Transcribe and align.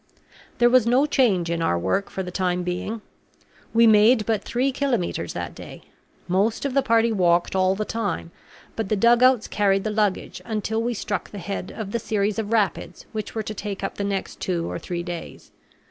There 0.57 0.67
was 0.67 0.87
no 0.87 1.05
change 1.05 1.51
in 1.51 1.61
our 1.61 1.77
work 1.77 2.09
for 2.09 2.23
the 2.23 2.31
time 2.31 2.63
being. 2.63 3.03
We 3.71 3.85
made 3.85 4.25
but 4.25 4.41
three 4.43 4.71
kilometres 4.71 5.33
that 5.33 5.53
day. 5.53 5.83
Most 6.27 6.65
of 6.65 6.73
the 6.73 6.81
party 6.81 7.11
walked 7.11 7.55
all 7.55 7.75
the 7.75 7.85
time; 7.85 8.31
but 8.75 8.89
the 8.89 8.95
dugouts 8.95 9.47
carried 9.47 9.83
the 9.83 9.91
luggage 9.91 10.41
until 10.43 10.81
we 10.81 10.95
struck 10.95 11.29
the 11.29 11.37
head 11.37 11.71
of 11.77 11.91
the 11.91 11.99
series 11.99 12.39
of 12.39 12.51
rapids 12.51 13.05
which 13.11 13.35
were 13.35 13.43
to 13.43 13.53
take 13.53 13.83
up 13.83 13.99
the 13.99 14.03
next 14.03 14.39
two 14.39 14.67
or 14.67 14.79
three 14.79 15.03
days. 15.03 15.51